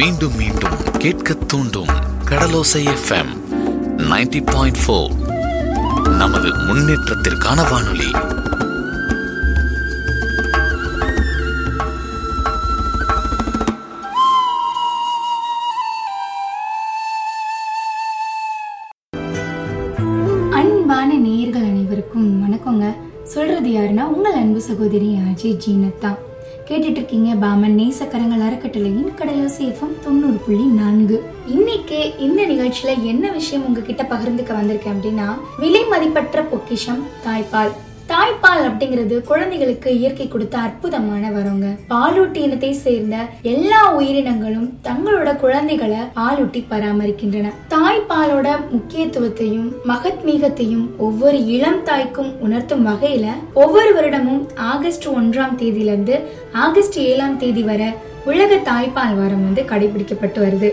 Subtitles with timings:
[0.00, 1.90] மீண்டும் மீண்டும் கேட்க தூண்டும்
[2.24, 3.32] கடலோசை எஃப்எம்
[3.96, 5.10] 90.4 பாயிண்ட் ஃபோர்
[6.16, 8.10] நமது முன்னேற்றத்திற்கான வானொலி.
[20.50, 22.96] அன்பான நேயர்கள் அனைவருக்கும் வணக்கங்க.
[23.24, 26.14] சொல்றது யாருன்னா உங்கள் அன்பு சகோதரி அஜய் ஜீனத்தா.
[26.70, 31.16] கேட்டுட்டு இருக்கீங்க பாமன் நேசக்கரங்கள் அறக்கட்டளையின் கடலோசி எஃப்எம் தொண்ணூறு புள்ளி நான்கு.
[31.46, 35.28] இன்னைக்கு இந்த நிகழ்ச்சியில என்ன விஷயம் உங்ககிட்ட பகிர்ந்துக்க வந்திருக்கேன் அப்படின்னா
[35.58, 37.72] விலை மதிப்பற்ற பொக்கிஷம் தாய்ப்பால்.
[38.30, 43.16] தாய்ப்பால் அப்படிங்கிறது குழந்தைகளுக்கு இயற்கை கொடுத்த அற்புதமான வரங்க பாலூட்டி இனத்தை சேர்ந்த
[43.52, 47.48] எல்லா உயிரினங்களும் தங்களோட குழந்தைகளை பாலூட்டி பராமரிக்கின்றன.
[47.74, 56.18] தாய்ப்பாலோட முக்கியத்துவத்தையும் மகத்மீகத்தையும் ஒவ்வொரு இளம் தாய்க்கும் உணர்த்தும் வகையில ஒவ்வொரு வருடமும் ஆகஸ்ட் ஒன்றாம் தேதியிலிருந்து
[56.66, 57.90] ஆகஸ்ட் ஏழாம் தேதி வரை
[58.24, 60.70] உலக தாய்ப்பால் வாரம் வந்து கடைபிடிக்கப்பட்டு வருது.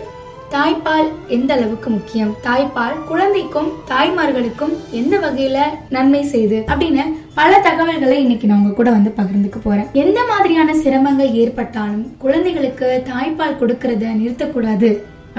[0.51, 2.35] தாய்ப்பால் எந்த அளவுக்கு முக்கியம்?
[2.43, 5.57] தாய்ப்பால் குழந்தைக்கும் தாய்மார்களுக்கும் எந்த வகையில
[5.95, 7.05] நன்மை செய்யுது அப்படின்னு
[7.37, 9.89] பல தகவல்களை இன்னைக்கு நான் உங்க கூட வந்து பகிர்ந்துக்க போறேன்.
[10.03, 14.89] எந்த மாதிரியான சிரமங்கள் ஏற்பட்டாலும் குழந்தைகளுக்கு தாய்ப்பால் கொடுக்கறத நிறுத்தக்கூடாது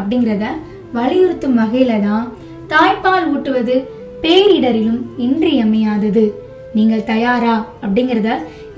[0.01, 0.45] அப்படிங்கறத
[0.97, 2.27] வலியுறுத்தும் வகையில தான்
[2.73, 3.77] தாய்ப்பால் ஊட்டுவது
[4.25, 6.25] பேரிடரிலும் இன்றியமையாதது.
[6.77, 7.55] நீங்கள் தயாரா?
[7.85, 8.31] அப்படிங்கறத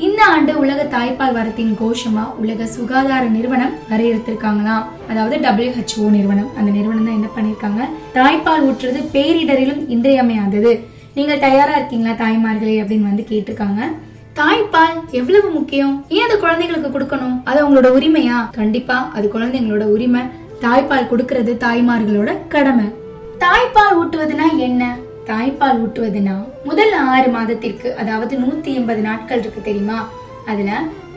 [0.06, 6.48] இந்த ஆண்டு உலக தாய்ப்பால் வாரத்தின் கோஷமா உலக சுகாதார நிறுவனம் வரையறுத்திருக்காங்களாம் அதாவது டபிள்யூஹெச்ஓ நிறுவனம்.
[6.58, 7.82] அந்த நிறுவனம் தான் என்ன பண்ணிருக்காங்க?
[8.18, 10.72] தாய்ப்பால் ஊற்றுறது பேரிடரிலும் இன்றியமையாதது.
[11.16, 13.80] நீங்கள் தயாரா இருக்கீங்களா தாய்மார்களே அப்படின்னு வந்து கேட்டிருக்காங்க.
[14.38, 15.94] தாய்ப்பால் எவ்வளவு முக்கியம்?
[16.08, 17.34] ஏன் அது குழந்தைகளுக்கு கொடுக்கணும்?
[17.44, 18.36] அது அவங்களோட உரிமையா?
[18.50, 20.22] கண்டிப்பா அது குழந்தைங்களோட உரிமை.
[20.64, 22.86] தாய்ப்பால் கொடுக்கறது தாய்மார்களோட கடமை.
[23.44, 24.82] தாய்ப்பால் ஊட்டுவதுனா என்ன?
[25.30, 29.98] தாய்ப்பால் ஊட்டுவதுனா முதல் ஆறு மாதத்திற்கு அதாவது நூத்தி எண்பது நாட்கள் இருக்கு தெரியுமா?
[30.46, 30.70] அதுல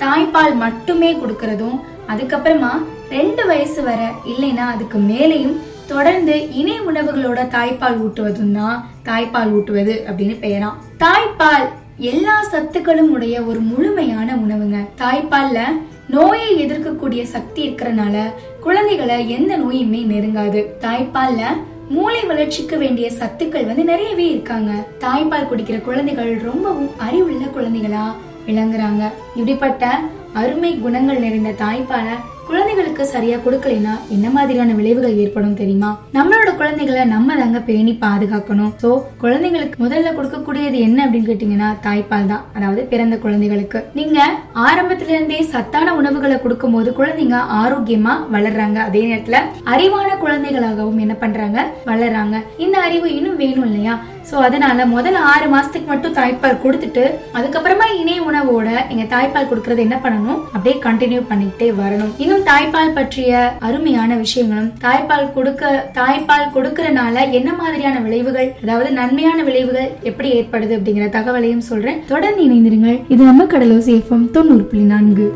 [0.03, 1.77] தாய்ப்பால் மட்டுமே கொடுக்கறதும்
[2.13, 2.71] அதுக்கப்புறமா
[3.09, 5.55] ரெண்டு வயசு வர இல்லைன்னா அதுக்கு மேலேயும்
[5.87, 11.65] தொடர்ந்து இணை உணவுகளோட தாய்ப்பால் ஊட்டுவதும் தான் தாய்ப்பால் ஊட்டுவது அப்படின்னு பெயராம் தாய்ப்பால்
[11.97, 14.77] எல்லா சத்துக்களும் உடைய ஒரு முழுமையான உணவுங்க.
[14.97, 15.59] தாய்ப்பால்ல
[16.07, 18.15] நோயை எதிர்க்கக்கூடிய சக்தி இருக்கிறனால
[18.61, 20.61] குழந்தைகளை எந்த நோயுமே நெருங்காது.
[20.81, 21.43] தாய்ப்பால்ல
[21.89, 24.71] மூளை வளர்ச்சிக்கு வேண்டிய சத்துக்கள் வந்து நிறையவே இருக்காங்க.
[24.99, 28.05] தாய்ப்பால் குடிக்கிற குழந்தைகள் ரொம்பவும் அறிவுள்ள குழந்தைகளா
[28.47, 29.03] விளங்குறாங்க.
[29.35, 29.99] இப்படிப்பட்ட
[30.33, 32.15] அருமை குணங்கள் நிறைந்த தாய்ப்பாலை
[32.47, 35.89] குழந்தைகளுக்கு சரியா கொடுக்கலைன்னா என்ன மாதிரியான விளைவுகள் ஏற்படும் தெரியுமா?
[36.15, 38.71] நம்மளோட குழந்தைகளை நம்ம தாங்க பேணி பாதுகாக்கணும்.
[38.81, 38.89] சோ
[39.23, 42.43] குழந்தைங்களுக்கு முதல்ல கொடுக்கக்கூடியது என்ன அப்படின்னு கேட்டீங்கன்னா தாய்ப்பால் தான்.
[42.53, 43.81] அதாவது பிறந்த குழந்தைகளுக்கு.
[43.99, 44.19] நீங்க
[44.67, 48.79] ஆரம்பத்துல இருந்தே சத்தான உணவுகளை கொடுக்கும் போது குழந்தைங்க ஆரோக்கியமா வளர்றாங்க.
[48.89, 49.39] அதே நேரத்துல
[49.75, 51.59] அறிவான குழந்தைகளாகவும் என்ன பண்றாங்க?
[51.91, 52.35] வளர்றாங்க.
[52.57, 53.95] இந்த அறிவு இன்னும் வேணும் இல்லையா?
[54.29, 57.03] ஸோ அதனால முதல்ல ஆறு மாசத்துக்கு மட்டும் தாய்ப்பால் கொடுத்துட்டு
[57.37, 60.39] அதுக்கப்புறமா இணை உணவோட எங்க தாய்ப்பால் கொடுக்கறது என்ன பண்ணணும்?
[60.55, 62.11] அப்படியே கண்டினியூ பண்ணிக்கிட்டே வரணும்.
[62.23, 69.89] இன்னும் தாய்ப்பால் பற்றிய அருமையான விஷயங்களும் தாய்ப்பால் கொடுக்க தாய்ப்பால் கொடுக்கறனால என்ன மாதிரியான விளைவுகள் அதாவது நன்மையான விளைவுகள்
[70.11, 72.01] எப்படி ஏற்படுது அப்படிங்கிற தகவலையும் சொல்றேன்.
[72.13, 72.99] தொடர்ந்து இணைந்திருங்கள்.
[73.15, 75.27] இது நம்ம கடலோசி எஃப்எம் தொண்ணூறு புள்ளி நான்கு.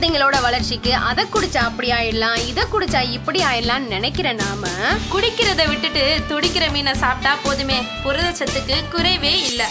[0.00, 4.66] குழந்தைங்களோட வளர்ச்சிக்கு அதை குடிச்சா அப்படி ஆயிடலாம் இதை குடிச்சா இப்படி ஆயிடலாம்னு நினைக்கிற நாம
[5.12, 7.82] குடிக்கிறத விட்டுட்டு துடிக்கிற மீனை சாப்பிட்டா போதுமே.
[8.04, 9.68] புரதச்சத்துக்கு குறைவே இல்ல.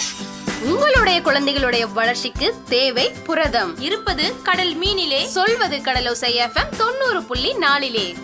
[0.62, 3.79] உங்களுடைய குழந்தைகளுடைய வளர்ச்சிக்கு தேவை புரதம்.
[3.79, 5.25] இருப்பது கடல் மீனிலே.
[5.25, 8.16] சொல்வது கடலோசை எஃப்எம் தொண்ணூறு புள்ளி நாலிலே.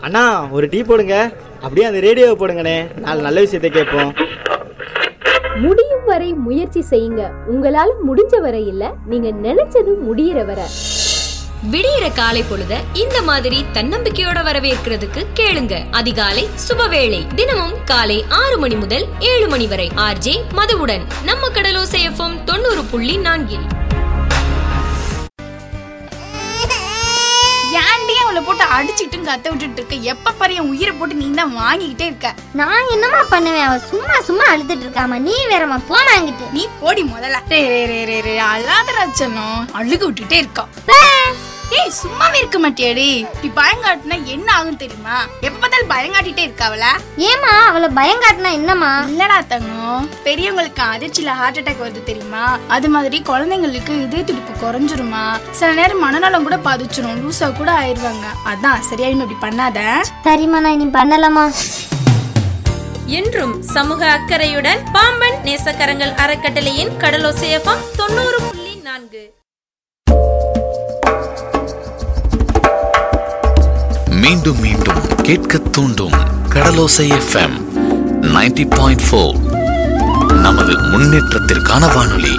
[0.00, 1.32] அண்ணா ஒரு டீ போடுங்க.
[1.60, 2.98] அப்படியே அந்த ரேடியோவை போடுங்கண்ணே.
[2.98, 4.14] நாலு நல்ல விஷயத்தை கேட்போம்.
[5.60, 7.30] முடியும் வரை முயற்சி செய்யுங்க.
[7.50, 10.64] உங்களால முடிஞ்ச வரை இல்ல நீங்க நினைச்சது முடியற வரை.
[11.72, 15.82] விடியிற காலை பொழுத இந்த மாதிரி தன்னம்பிக்கையோட வரவேற்கிறதுக்கு கேளுங்க.
[15.90, 17.26] அதிகாலை சுபவேளை.
[17.34, 19.90] தினமும் காலை ஆறு மணி முதல் ஏழு மணி வரை.
[19.94, 21.02] ஆர்ஜே மதுவுடன்.
[21.24, 23.88] நம்ம கடலோசை எஃப்எம் தொண்ணூறு புள்ளி நான்கில்.
[28.50, 32.28] போட்டு அடிச்சுட்டு கத்த விட்டுட்டு இருக்க எப்ப பாரு என் உயிரை போட்டு நீ தான் வாங்கிக்கிட்டே இருக்க.
[32.52, 33.66] நான் என்னமா பண்ணுவேன்?
[33.66, 36.14] அவ சும்மா சும்மா அழுதுட்டு இருக்காமா நீ வேறமா போமா
[36.52, 37.40] நீ போடி முதல்ல.
[37.52, 40.64] ரே ரே ரே ரே ரே அல்லாத ரச்சனம் அழுக விட்டுட்டே இருக்கா.
[41.78, 43.08] ஏய் சும்மாவே இருக்க மாட்டியாடி.
[43.16, 45.26] இப்படி பயங்காட்டினா என்ன ஆகும் தெரியுமா?
[45.40, 46.86] எப்ப பார்த்தாலும் பயங்காட்டிட்டே இருக்கா அவள.
[47.16, 52.58] ஏமா அவளை பயங்காட்டினா என்னமா இல்லடா தங்கம் பெரியவங்களுக்கு அதிர்ச்சியில ஹார்ட் அட்டாக் வருது தெரியுமா?
[52.68, 55.24] அது மாதிரி குழந்தைங்களுக்கு இதய துடிப்பு குறைஞ்சிருமா?
[55.50, 57.22] சில நேரம் மனநலம் கூட பாதிச்சிரும்.
[57.22, 59.08] லூசா கூட ஆயிருவாங்க அதான் சரியா?
[59.08, 59.78] இப்படி பண்ணாத.
[60.24, 61.46] சரிம்மா நான் இனி பண்ணலாமா?
[63.06, 69.22] என்றும் சமூக அக்கறையுடன் பாம்பன் நேசக்கரங்கள் அறக்கட்டளையின் கடலோசையப்பம் தொண்ணூறு புள்ளி நான்கு.
[74.30, 76.12] மீண்டும் மீண்டும் கேட்க தூண்டும்
[76.48, 77.54] கடலோசை எஃப்எம்
[78.22, 79.36] 90.4 பாயிண்ட் ஃபோர்
[80.42, 82.34] நமது முன்னேற்றத்திற்கான வானொலி.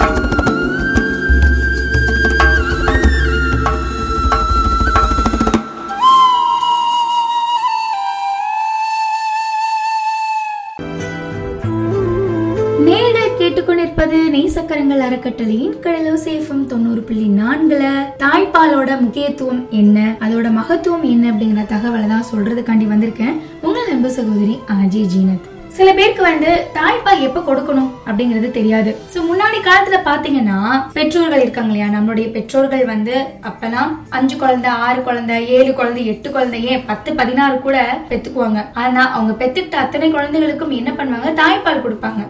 [13.52, 17.82] கேட்டுக்கொண்டிருப்பது நேசக்கரங்கள் அறக்கட்டளையின் கடலோசேஃபம் தொண்ணூறு புள்ளி நான்குல.
[18.22, 19.98] தாய்ப்பாலோட முக்கியத்துவம் என்ன?
[20.24, 23.36] அதோட மகத்துவம் என்ன அப்படிங்கிற தகவலை தான் சொல்றதுக்காண்டி வந்திருக்கேன்.
[23.66, 25.46] உங்கள் அன்பு சகோதரி அஜய் ஜீனத்.
[25.76, 28.90] சில பேருக்கு வந்து தாய்ப்பால் எப்ப கொடுக்கணும் அப்படிங்கிறது தெரியாது.
[29.12, 30.58] சோ முன்னாடி காலத்துல பாத்தீங்கன்னா
[30.98, 31.92] பெற்றோர்கள் இருக்காங்க இல்லையா?
[31.98, 33.16] நம்மளுடைய பெற்றோர்கள் வந்து
[33.48, 37.78] அப்பெல்லாம் அஞ்சு குழந்தை ஆறு குழந்தை ஏழு குழந்தை எட்டு குழந்தை ஏன் பத்து பதினாறு கூட
[38.12, 38.62] பெத்துக்குவாங்க.
[38.84, 41.40] ஆனா அவங்க பெத்துக்கிட்ட அத்தனை குழந்தைகளுக்கும் என்ன பண்ணுவாங்க?
[41.42, 42.24] தாய்ப்பால் கொடுப்பாங்க.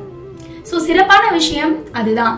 [0.72, 2.36] ஸோ சிறப்பான விஷயம் அதுதான்.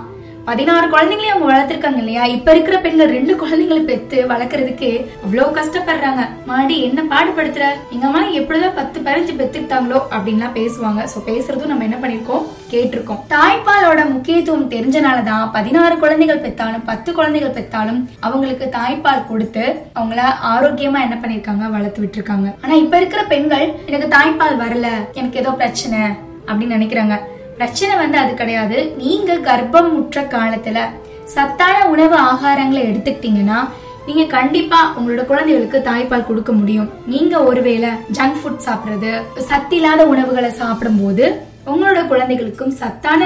[0.48, 2.24] பதினாறு குழந்தைங்களையும் அவங்க வளர்த்துருக்காங்க இல்லையா?
[2.36, 4.88] இப்ப இருக்கிற பெண்கள் ரெண்டு குழந்தைங்களை பெத்து வளர்க்கறதுக்கு
[5.24, 6.22] அவ்வளவு கஷ்டப்படுறாங்க.
[6.48, 7.66] மாடி என்ன பாடுபடுத்துற?
[7.94, 11.02] எங்க அம்மா எப்படிதான் பத்து பதினஞ்சு பெத்துக்கிட்டாங்களோ அப்படின்லாம் பேசுவாங்க.
[11.12, 13.22] சோ பேசுறதும் நம்ம என்ன பண்ணிருக்கோம் கேட்டிருக்கோம்.
[13.34, 19.64] தாய்ப்பாலோட முக்கியத்துவம் தெரிஞ்சனாலதான் பதினாறு குழந்தைகள் பெத்தாலும் பத்து குழந்தைகள் பெத்தாலும் அவங்களுக்கு தாய்ப்பால் கொடுத்து
[19.98, 20.22] அவங்கள
[20.54, 22.50] ஆரோக்கியமா என்ன பண்ணிருக்காங்க வளர்த்து விட்டுருக்காங்க.
[22.64, 24.90] ஆனா இப்ப இருக்கிற பெண்கள் எனக்கு தாய்ப்பால் வரல
[25.20, 26.02] எனக்கு ஏதோ பிரச்சனை
[26.48, 27.16] அப்படின்னு நினைக்கிறாங்க.
[27.58, 28.78] பிரச்சனை வந்து அது கிடையாது.
[29.02, 30.78] நீங்க கர்ப்பம் முற்ற காலத்துல
[31.34, 33.58] சத்தான உணவு ஆகாரங்களை எடுத்துக்கிட்டீங்கன்னா
[34.08, 36.88] நீங்க கண்டிப்பா உங்களோட குழந்தைகளுக்கு தாய்ப்பால் கொடுக்க முடியும்.
[37.12, 39.12] நீங்க ஒருவேளை ஜங்க் ஃபுட் சாப்பிடுறது
[39.50, 41.26] சத்தில்லாத உணவுகளை சாப்பிடும் போது
[41.72, 43.22] உங்களோட குழந்தைகளுக்கும் சத்தான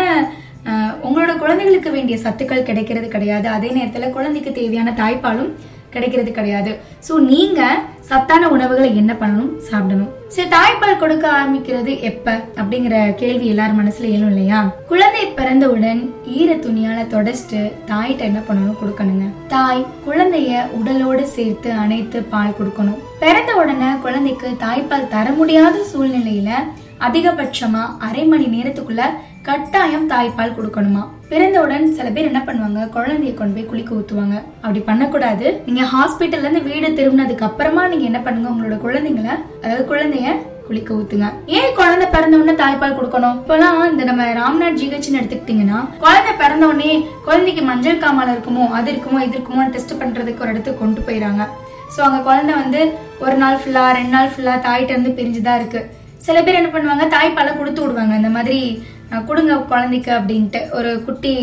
[1.06, 3.46] உங்களோட குழந்தைகளுக்கு வேண்டிய சத்துக்கள் கிடைக்கிறது கிடையாது.
[3.56, 5.50] அதே நேரத்துல குழந்தைக்கு தேவையான தாய்ப்பாலும்
[5.90, 6.78] கிடைக்கிறது கிடையாது.
[7.08, 7.60] சோ நீங்க
[8.00, 9.50] சத்தான உணவுகளை என்ன பண்ணணும்?
[9.58, 10.12] சாப்பிடணும்.
[10.28, 12.34] சரி தாய்ப்பால் கொடுக்க ஆரம்பிக்கிறது எப்ப?
[12.56, 14.60] அப்படிங்கிற கேள்வி எல்லாரும் மனசுல எழும் இல்லையா?
[14.88, 16.00] குழந்தை பிறந்தவுடன்
[16.38, 18.80] ஈர துணியால தொடச்சிட்டு தாய்கிட்ட என்ன பண்ணணும்?
[18.82, 19.26] கொடுக்கணுங்க.
[19.48, 23.00] தாய் குழந்தைய உடலோடு சேர்த்து அணைத்து பால் கொடுக்கணும்.
[23.24, 26.50] பிறந்த உடனே குழந்தைக்கு தாய்ப்பால் தர முடியாத சூழ்நிலையில
[27.06, 29.04] அதிகபட்சமா அரை மணி நேரத்துக்குள்ள
[29.48, 31.02] கட்டாயம் தாய்ப்பால் கொடுக்கணுமா?
[31.30, 32.80] பிறந்தவுடன் சில பேர் என்ன பண்ணுவாங்க?
[32.96, 34.36] குழந்தைய கொண்டு போய் குளிக்க ஊத்துவாங்க.
[34.62, 35.46] அப்படி பண்ணக்கூடாது.
[35.66, 38.48] நீங்க ஹாஸ்பிட்டல்ல இருந்து வீடு திரும்பினதுக்கு அப்புறமா நீங்க என்ன பண்ணுங்க?
[38.54, 39.28] உங்களோட குழந்தைங்கள
[39.62, 40.34] அதாவது குழந்தைய
[40.68, 41.28] குளிக்க ஊத்துங்க.
[41.58, 43.36] ஏன் குழந்தை பிறந்த உடனே தாய்ப்பால் கொடுக்கணும்?
[43.42, 46.90] இப்பெல்லாம் இந்த நம்ம ராம்நாத் ஜிஹெச்னு எடுத்துக்கிட்டீங்கன்னா குழந்தை பிறந்த உடனே
[47.28, 51.46] குழந்தைக்கு மஞ்சள் காமால இருக்குமோ அது இருக்குமோ இது இருக்குமோ டெஸ்ட் பண்றதுக்கு ஒரு இடத்துக்கு கொண்டு போயிடறாங்க.
[51.94, 52.82] சோ அங்க குழந்தை வந்து
[53.24, 55.82] ஒரு நாள் ஃபுல்லா ரெண்டு நாள் ஃபுல்லா தாயிட்ட இருந்து பிரிஞ்சுதான் இருக்கு.
[56.26, 58.14] சில பேர் என்ன பண்ணுவாங்க தாய்ப்பாலை கொடுத்து விடுவாங்க.
[58.20, 58.60] இந்த மாதிரி
[59.28, 60.60] கொடுங்க குழந்தைக்கு அப்படின்ட்டு.
[60.78, 61.34] ஒரு குட்டி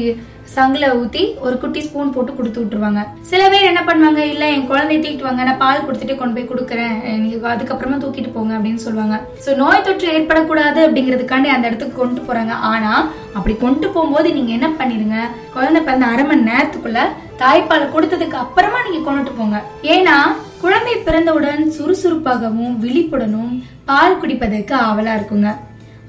[0.53, 3.01] சங்குல ஊத்தி ஒரு குட்டி ஸ்பூன் போட்டு கொடுத்து விட்டுருவாங்க.
[3.29, 6.95] சில பேர் என்ன பண்ணுவாங்க இல்ல என் குழந்தைய தூக்கிட்டு வாங்க நான் பால் கொடுத்துட்டு கொண்டு போய் கொடுக்குறேன்.
[7.21, 9.17] நீங்க அதுக்கப்புறமா தூக்கிட்டு போங்க அப்படின்னு சொல்லுவாங்க.
[9.45, 12.53] சோ நோய் தொற்று ஏற்படக்கூடாது அப்படிங்கிறதுக்காண்டி அந்த இடத்துக்கு கொண்டு போறாங்க.
[12.71, 12.93] ஆனா
[13.37, 15.17] அப்படி கொண்டு போகும்போது நீங்க என்ன பண்ணிருங்க
[15.55, 17.01] குழந்தை பிறந்த அரை மணி நேரத்துக்குள்ள
[17.43, 19.57] தாய்ப்பால் கொடுத்ததுக்கு அப்புறமா நீங்க கொண்டுட்டு போங்க.
[19.95, 20.17] ஏன்னா
[20.63, 23.51] குழந்தை பிறந்தவுடன் சுறுசுறுப்பாகவும் விழிப்புடனும்
[23.89, 25.49] பால் குடிப்பதற்கு ஆவலா இருக்குங்க.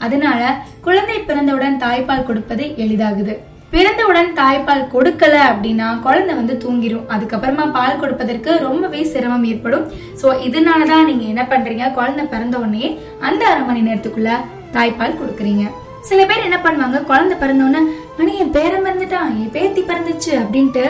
[0.04, 0.40] அதனால
[0.86, 3.34] குழந்தை பிறந்தவுடன் தாய்ப்பால் கொடுப்பது எளிதாகுது.
[3.76, 7.02] பிறந்தவுடன் தாய்ப்பால் கொடுக்கல அப்படின்னா குழந்தை வந்து தூங்கிரும்.
[7.14, 9.84] அதுக்கப்புறமா பால் கொடுப்பதற்கு ரொம்பவே சிரமம் ஏற்படும்.
[10.20, 11.86] ஸோ இதனாலதான் நீங்க என்ன பண்றீங்க?
[11.98, 12.86] குழந்தை பிறந்த உடனே
[13.28, 14.32] அந்த அரை மணி நேரத்துக்குள்ள
[14.76, 15.64] தாய்ப்பால் கொடுக்குறீங்க.
[16.08, 16.98] சில பேர் என்ன பண்ணுவாங்க?
[17.10, 17.82] குழந்தை பிறந்த உடனே
[18.18, 19.30] மணி என் பேரன் பிறந்துட்டான்.
[19.42, 20.32] என் பேத்தி பிறந்துச்சு.
[20.42, 20.84] அப்படின்ட்டு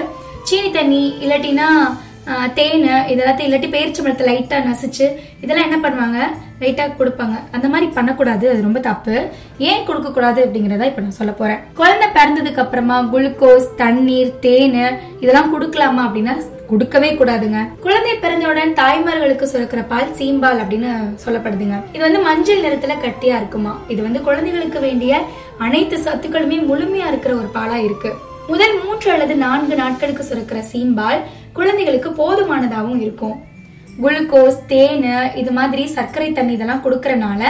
[0.49, 1.69] சீனி தண்ணி இல்லாட்டினா
[2.27, 5.07] ஆஹ், தேன் இதெல்லாத்தையும் இல்லாட்டி பேரிச்சம்பழத்தை லைட்டா நசிச்சு
[5.43, 6.19] இதெல்லாம் என்ன பண்ணுவாங்க?
[6.61, 7.37] லைட்டா கொடுப்பாங்க.
[7.53, 8.51] அந்த மாதிரி பண்ணக்கூடாது.
[8.51, 9.15] அது ரொம்ப தப்பு.
[9.59, 11.61] ஏன் கொடுக்க கூடாது இப்போ இப்ப நான் சொல்ல போறேன்.
[11.75, 14.79] குழந்தை பிறந்ததுக்கு அப்புறமா குளுக்கோஸ் தண்ணீர் தேன்
[15.21, 16.35] இதெல்லாம் கொடுக்கலாமா அப்படின்னா
[16.67, 17.59] கொடுக்கவே கூடாதுங்க.
[17.81, 20.91] குழந்தை பிறந்தவுடன் தாய்மார்களுக்கு சுரக்கிற பால் சீம்பால் அப்படின்னு
[21.25, 21.77] சொல்லப்படுதுங்க.
[21.93, 23.75] இது வந்து மஞ்சள் நிறத்துல கட்டியா இருக்குமா?
[23.89, 25.13] இது வந்து குழந்தைகளுக்கு வேண்டிய
[25.59, 28.13] அனைத்து சத்துக்களுமே முழுமையா இருக்கிற ஒரு பாலா இருக்கு.
[28.51, 31.21] முதல் மூன்று அல்லது நான்கு நாட்களுக்கு சுரக்கிற சீம்பால்
[31.57, 33.37] குழந்தைகளுக்கு போதுமானதாகவும் இருக்கும்.
[34.03, 35.07] குளுக்கோஸ் தேன்
[35.41, 37.43] இது மாதிரி சர்க்கரை தண்ணி இதெல்லாம் கொடுக்கறனால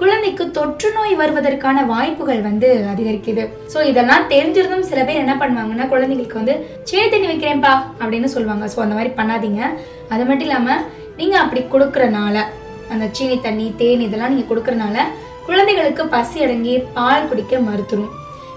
[0.00, 3.44] குழந்தைக்கு தொற்று நோய் வருவதற்கான வாய்ப்புகள் வந்து அதிகரிக்குது.
[3.72, 6.54] சோ இதெல்லாம் தெரிஞ்சிருந்தும் சில பேர் என்ன பண்ணுவாங்கன்னா குழந்தைங்களுக்கு வந்து
[6.90, 8.66] சே தண்ணி வைக்கிறேன்ப்பா அப்படின்னு சொல்லுவாங்க.
[8.74, 9.62] சோ அந்த மாதிரி பண்ணாதீங்க.
[10.12, 10.76] அது மட்டும் இல்லாம
[11.20, 12.36] நீங்க அப்படி கொடுக்கறனால
[12.94, 14.98] அந்த சீனி தண்ணி தேன் இதெல்லாம் நீங்க கொடுக்கறனால
[15.48, 18.14] குழந்தைகளுக்கு பசி அடங்கி பால் குடிக்க மறுத்துரும்.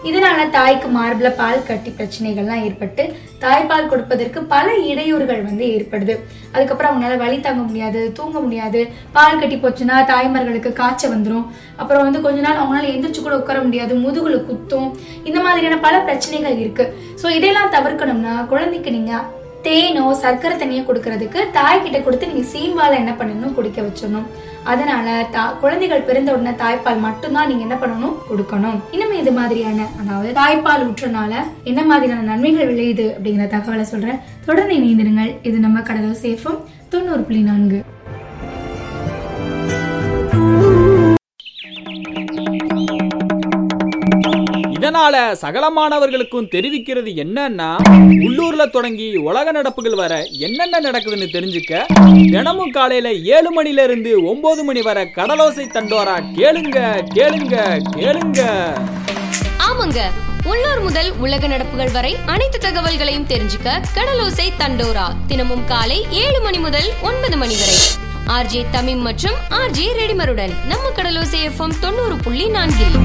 [0.10, 3.03] இதனால தாய்க்கு மார்பில் பால் கட்டி பிரச்சனைகள்லாம் ஏற்பட்டு
[3.43, 6.13] தாய்ப்பால் கொடுப்பதற்கு பல இடையூறுகள் வந்து ஏற்படுது.
[6.53, 8.81] அதுக்கப்புறம் அவங்களால வழி தாங்க முடியாது தூங்க முடியாது
[9.17, 11.46] பால் கட்டி போச்சுன்னா தாய்மார்களுக்கு காய்ச்சல் வந்துடும்
[11.81, 14.89] அப்புறம் வந்து கொஞ்ச நாள் அவங்களால எந்திரிச்சு கூட உட்கார முடியாது முதுகுல குத்தும்.
[15.29, 16.88] இந்த மாதிரியான பல பிரச்சனைகள் இருக்கு.
[17.22, 19.13] ஸோ இதெல்லாம் தவிர்க்கணும்னா குழந்தைக்கு நீங்க
[19.61, 23.53] தேனோ சர்க்கரை தண்ணியோ கொடுக்கறதுக்கு தாய்கிட்ட கொடுத்து நீங்க சீம்பால என்ன பண்ணணும்?
[23.53, 24.25] குடிக்க வச்சிடணும்.
[24.63, 28.15] அதனால தா- குழந்தைகள் பிறந்த உடனே தாய்ப்பால் மட்டும்தான் நீங்க என்ன பண்ணணும்?
[28.29, 28.79] கொடுக்கணும்.
[28.91, 34.19] இன்னும் இது மாதிரியான அதாவது தாய்ப்பால் ஊற்றனால என்ன மாதிரியான நன்மைகள் விளையுது அப்படிங்கிற தகவலை சொல்றேன்.
[34.45, 35.35] தொடர்ந்து இணைந்திருங்கள்.
[35.41, 37.83] இது நம்ம கடலூர் சேஃபும் தொண்ணூறு புள்ளி நான்கு.
[45.01, 47.70] இதனால சகல மாணவர்களுக்கும் தெரிவிக்கிறது என்னன்னா
[48.25, 50.13] உள்ளூர்ல தொடங்கி உலக நடப்புகள் வர
[50.48, 51.72] என்னென்ன நடக்குதுன்னு தெரிஞ்சுக்க
[52.34, 56.77] தினமும் காலையில ஏழு மணில இருந்து ஒன்பது மணி வரை கடலோசை தண்டோரா கேளுங்க
[57.15, 57.55] கேளுங்க
[57.96, 58.41] கேளுங்க.
[59.67, 60.01] ஆமாங்க.
[60.51, 66.89] உள்ளூர் முதல் உலக நடப்புகள் வரை அனைத்து தகவல்களையும் தெரிஞ்சுக்க கடலோசை தண்டோரா தினமும் காலை ஏழு மணி முதல்
[67.01, 67.79] ஒன்பது மணி வரை.
[68.38, 72.98] ஆர்ஜே தமிம் மற்றும் ஆர்ஜே ரெடிமருடன் நம்ம கடலோசை எஃப்எம் தொண்ணூறு புள்ளி நான்கில்.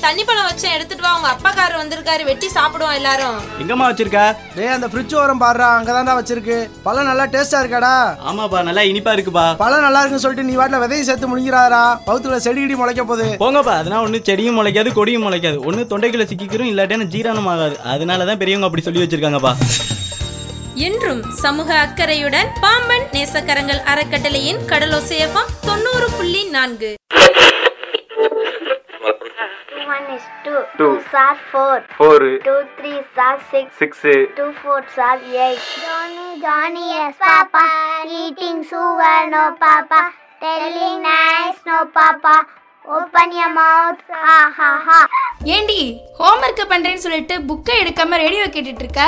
[0.00, 3.38] தண்ணி பழம் வச்சேன் எடுத்துட்டு வா உங்க அப்பாக்காரர் வந்திருக்காரு வெட்டி சாப்பிடுவோம் எல்லாரும்.
[3.62, 4.22] எங்கம்மா வச்சிருக்க?
[4.56, 6.56] டேய் அந்த ஃப்ரிட்ஜ் ஓரம் பாடுறா அங்கதான்டா வச்சிருக்கு.
[6.82, 7.92] பழம் நல்லா டேஸ்டா இருக்காடா.
[8.30, 9.56] ஆமாப்பா நல்லா இனிப்பா இருக்குப்பா.
[9.62, 13.28] பழம் நல்லா இருக்குன்னு சொல்லிட்டு நீ வாட்டில விதையை சேர்த்து முடிங்கிறாரா பௌத்துல செடி கிடி முளைக்க போகுது.
[13.44, 15.58] போங்கப்பா அதெல்லாம் ஒண்ணு செடியும் முளைக்காது கொடியும் முளைக்காது.
[15.70, 19.54] ஒண்ணு தொண்டைக்குள்ள சிக்கிக்கிறோம் இல்லாட்டினா ஜீரணம் ஆகாது அதனாலதான் பெரியவங்க அப்படி சொல்லி வச்சிருக்காங்கப்பா.
[20.74, 26.94] என்றும் சமூக அக்கறையுடன் பாம்பன் நேசக்கரங்கள் அறக்கட்டளையின் கடலோசையஃபம் தொண்ணூறு புள்ளி நான்கு.
[29.86, 30.60] One is two.
[30.78, 31.82] Two are four.
[31.90, 32.18] Four.
[32.40, 33.66] Two three are six.
[33.76, 34.02] Six.
[34.34, 35.58] Two four are eight.
[35.76, 37.64] Johnny, Johnny, yes, Papa.
[38.12, 40.00] Eating sugar, no, Papa.
[40.40, 42.34] Telling nice, no, Papa.
[42.84, 44.98] Open your mouth, ha ha ha.
[45.54, 45.80] ஏண்டி
[46.18, 49.04] homework பண்றேன்னு சொல்லிட்டு புக்கை எடுக்காம radio கேட்டுட்டு இருக்க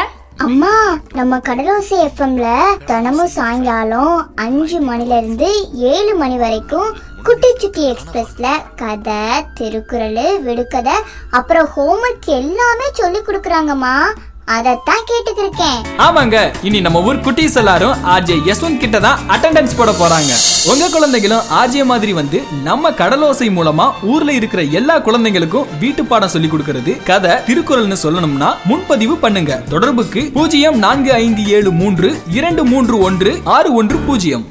[0.47, 0.73] அம்மா
[1.19, 2.49] நம்ம கடலோசி எஃப்எம்ல
[2.89, 5.49] தினமும் சாயங்காலம் அஞ்சு மணில இருந்து
[5.93, 6.91] ஏழு மணி வரைக்கும்
[7.27, 8.49] குட்டி சுட்டி எக்ஸ்பிரஸ்ல
[8.81, 9.21] கதை
[9.59, 10.97] திருக்குறள் விடுக்கதை
[11.39, 13.95] அப்புறம் ஹோம்ஒர்க் எல்லாமே சொல்லி கொடுக்குறாங்கம்மா.
[14.55, 15.81] அதைத்தான் கேட்டுக்கிருக்கேன்.
[16.05, 16.37] ஆமாங்க
[16.69, 20.33] இனி நம்ம ஊர் குட்டீஸ் எல்லாரும் ஆர்ஜே யஸ்வந்த் கிட்ட தான் அட்டெண்டன்ஸ் போட போறாங்க.
[20.73, 26.51] உங்க குழந்தைகளும் ஆர்ஜே மாதிரி வந்து நம்ம கடலோசை மூலமா ஊர்ல இருக்கிற எல்லா குழந்தைங்களுக்கும் வீட்டு பாடம் சொல்லி
[26.53, 29.63] கொடுக்கறது கதை திருக்குறள்னு சொல்லணும்னா முன்பதிவு பண்ணுங்க.
[29.75, 34.47] தொடர்புக்கு பூஜ்ஜியம் நான்கு ஐந்து ஏழு மூன்று இரண்டு மூன்று ஒன்று ஆறு ஒன்று பூஜ்ஜியம்.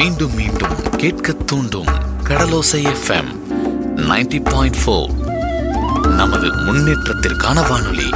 [0.00, 1.90] மீண்டும் மீண்டும் கேட்க தூண்டும்
[2.22, 3.30] கடலோசை எஃப்எம்
[3.96, 5.10] 90.4 பாயிண்ட் ஃபோர்
[6.16, 8.08] நமது முன்னேற்றத்திற்கான வானொலி.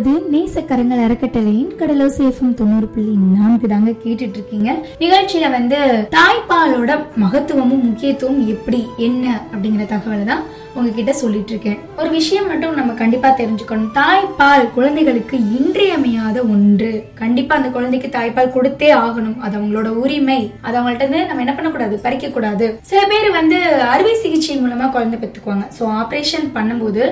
[0.00, 5.78] இணைந்திருப்பது நேசக்கரங்கள் அறக்கட்டளையின் கடலோ சேஃபம் தொண்ணூறு புள்ளி நான்கு தாங்க கேட்டுட்டு இருக்கீங்க நிகழ்ச்சியில வந்து
[6.14, 10.44] தாய்ப்பாலோட மகத்துவமும் முக்கியத்துவம் எப்படி என்ன அப்படிங்கிற தகவலை தான்
[10.76, 13.90] உங்ககிட்ட சொல்லிட்டு இருக்கேன் ஒரு விஷயம் மட்டும் நம்ம கண்டிப்பா தெரிஞ்சுக்கணும்.
[13.98, 16.92] தாய்ப்பால் குழந்தைகளுக்கு இன்றியமையாத ஒன்று.
[17.22, 19.36] கண்டிப்பா அந்த குழந்தைக்கு தாய்ப்பால் கொடுத்தே ஆகணும்.
[19.44, 20.40] அது அவங்களோட உரிமை.
[20.66, 21.96] அது அவங்கள்ட்ட இருந்து நம்ம என்ன பண்ணக்கூடாது?
[22.06, 23.60] பறிக்க கூடாது சில பேர் வந்து
[23.92, 25.66] அறுவை சிகிச்சை மூலமா குழந்தை பெற்றுக்குவாங்க.
[25.78, 27.04] ஸோ ஆப்ரேஷன் பண்ணும்போது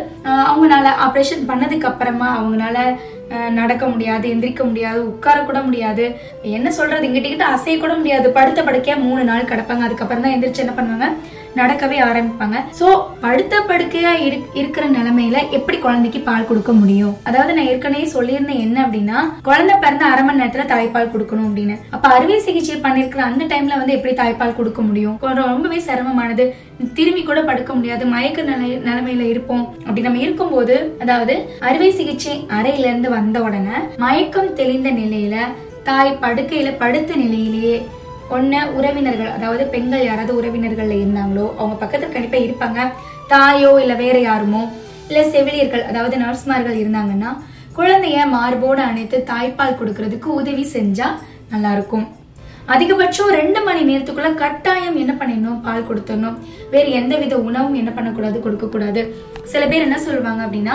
[0.51, 2.79] அவங்களால ஆப்ரேஷன் பண்ணதுக்கு அப்புறமா அவங்களால
[3.59, 6.05] நடக்க முடியாது எந்திரிக்க முடியாது உட்கார கூட முடியாது.
[6.59, 7.09] என்ன சொல்றது?
[7.09, 8.29] இங்கிட்ட அசைய கூட முடியாது.
[8.37, 9.87] படுத்த படுக்கையா மூணு நாள் கிடப்பாங்க.
[9.87, 11.09] அதுக்கப்புறம் தான் எந்திரிச்சு என்ன பண்ணுவாங்க?
[11.61, 12.59] நடக்கவே ஆரம்பிப்பாங்க.
[12.81, 12.89] சோ
[13.25, 14.13] படுத்த படுக்கையா
[14.61, 17.15] இருக்கிற நிலைமையில எப்படி குழந்தைக்கு பால் கொடுக்க முடியும்?
[17.31, 21.77] அதாவது நான் ஏற்கனவே சொல்லியிருந்தேன் என்ன அப்படின்னா குழந்தை பிறந்த அரை மணி நேரத்துல தாய்ப்பால் கொடுக்கணும் அப்படின்னு.
[21.97, 25.17] அப்ப அறுவை சிகிச்சை பண்ணிருக்கிற அந்த டைம்ல வந்து எப்படி தாய்ப்பால் கொடுக்க முடியும்?
[25.43, 26.47] ரொம்பவே சிரமமானது.
[26.99, 28.05] திரும்பி கூட படுக்க முடியாது.
[28.15, 29.65] மயக்க நிலை நிலைமையில இருப்போம்.
[29.87, 31.35] அப்படி நம்ம இருக்கும்போது அதாவது
[31.69, 35.37] அறுவை சிகிச்சை அறையில இருந்து வந்த உடனே மயக்கம் தெளிந்த நிலையில
[35.89, 37.77] தாய் படுக்கையில படுத்த நிலையிலேயே
[38.37, 42.81] ஒன்று உறவினர்கள் அதாவது பெண்கள் யாராவது உறவினர்களில் இருந்தாங்களோ அவங்க பக்கத்தில் கண்டிப்பாக இருப்பாங்க.
[43.33, 44.63] தாயோ இல்லை வேற யாருமோ
[45.11, 47.33] இல்லை செவிலியர்கள் அதாவது நர்ஸ்மார்கள் இருந்தாங்கன்னா
[47.79, 51.09] குழந்தைய மார்போடு அணைத்து தாய்ப்பால் கொடுக்கறதுக்கு உதவி செஞ்சா
[51.53, 52.07] நல்லா இருக்கும்
[52.75, 55.61] அதிகபட்சம் ரெண்டு மணி நேரத்துக்குள்ள கட்டாயம் என்ன பண்ணிடணும்?
[55.67, 56.35] பால் கொடுத்துடணும்.
[56.73, 59.03] வேற எந்த வித உணவும் என்ன பண்ணக்கூடாது கொடுக்க கூடாது
[59.53, 60.75] சில பேர் என்ன சொல்லுவாங்க அப்படின்னா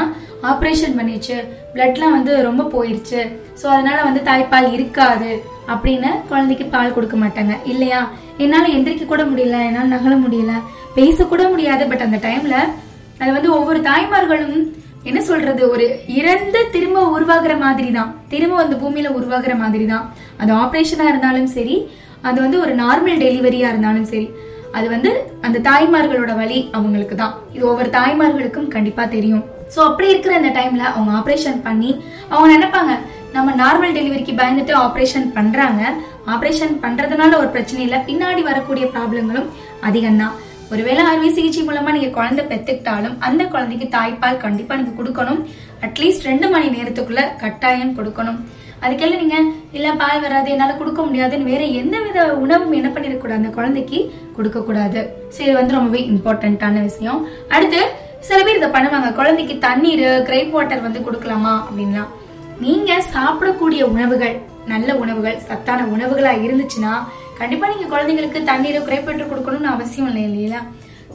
[0.51, 1.37] ஆப்ரேஷன் பண்ணிடுச்சு
[1.73, 3.21] பிளட்லாம் வந்து ரொம்ப போயிடுச்சு
[3.61, 5.31] ஸோ அதனால வந்து தாய்ப்பால் இருக்காது.
[5.71, 7.53] அப்படின்னு குழந்தைக்கு பால் கொடுக்க மாட்டாங்க.
[7.71, 8.01] இல்லையா?
[8.43, 10.53] என்னால எந்திரிக்க கூட முடியல என்னால நகல முடியல.
[10.99, 12.55] பேசக்கூட முடியாது பட் அந்த டைம்ல
[13.21, 14.57] அது வந்து ஒவ்வொரு தாய்மார்களும்
[15.09, 15.61] என்ன சொல்றது?
[15.73, 15.85] ஒரு
[16.19, 20.05] இறந்து திரும்ப உருவாகிற மாதிரி தான் திரும்ப அந்த பூமியில உருவாகிற மாதிரி தான்
[20.41, 21.75] அது ஆப்ரேஷனா இருந்தாலும் சரி
[22.27, 24.27] அது வந்து ஒரு நார்மல் டெலிவரியா இருந்தாலும் சரி
[24.77, 25.11] அது வந்து
[25.45, 29.43] அந்த தாய்மார்களோட வழி அவங்களுக்கு தான் இது ஒவ்வொரு தாய்மார்களுக்கும் கண்டிப்பா தெரியும்.
[29.73, 31.91] சோ அப்படி இருக்கிற அந்த டைம்ல அவங்க ஆப்ரேஷன் பண்ணி
[32.31, 32.93] அவங்க நினைப்பாங்க
[33.35, 35.83] நம்ம நார்மல் டெலிவரிக்கு பயந்துட்டு ஆப்ரேஷன் பண்றாங்க.
[36.33, 37.99] ஆப்ரேஷன் பண்றதுனால ஒரு பிரச்சனை இல்லை.
[38.09, 39.47] பின்னாடி வரக்கூடிய ப்ராப்ளங்களும்
[39.87, 40.35] அதிகம்தான்.
[40.73, 45.41] ஒருவேளை அறுவை சிகிச்சை மூலமா நீங்க குழந்தை பெத்துக்கிட்டாலும் அந்த குழந்தைக்கு தாய்ப்பால் கண்டிப்பா நீங்க கொடுக்கணும்.
[45.87, 48.39] அட்லீஸ்ட் ரெண்டு மணி நேரத்துக்குள்ள கட்டாயம் கொடுக்கணும்.
[48.85, 49.37] அதுக்கெல்லாம் நீங்க
[49.77, 53.99] இல்ல பால் வராது என்னால கொடுக்க முடியாதுன்னு வேற எந்த வித உணவும் என்ன பண்ணிடக்கூடாது அந்த குழந்தைக்கு?
[54.37, 55.01] கொடுக்க கூடாது
[55.35, 57.21] ஸோ இது வந்து ரொம்பவே இம்பார்ட்டன்டான விஷயம்.
[57.55, 57.81] அடுத்து
[58.27, 59.09] சில பேர் இதை பண்ணுவாங்க.
[59.19, 62.11] குழந்தைக்கு தண்ணீர் கிரேப் வாட்டர் வந்து கொடுக்கலாமா அப்படின்லாம்.
[62.63, 64.35] நீங்க சாப்பிடக்கூடிய உணவுகள்
[64.71, 66.93] நல்ல உணவுகள் சத்தான உணவுகளா இருந்துச்சுன்னா
[67.39, 70.59] கண்டிப்பா நீங்க குழந்தைங்களுக்கு தண்ணீரை குறைப்பட்டு கொடுக்கணும்னு அவசியம் இல்லை இல்லையா?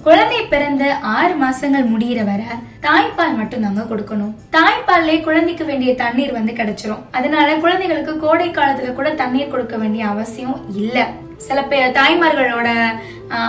[0.03, 0.83] குழந்தை பிறந்த
[1.17, 2.49] ஆறு மாசங்கள் முடியிற வரை
[2.87, 4.35] தாய்ப்பால் மட்டும் தாங்க கொடுக்கணும்.
[4.57, 7.03] தாய்ப்பால்லே குழந்தைக்கு வேண்டிய தண்ணீர் வந்து கிடைச்சிரும்.
[7.11, 11.07] அதனால குழந்தைகளுக்கு கோடை காலத்துல கூட தண்ணீர் கொடுக்க வேண்டிய அவசியம் இல்லை.
[11.47, 12.69] சில பே தாய்மார்களோட